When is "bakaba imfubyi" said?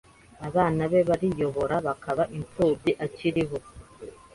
1.87-2.91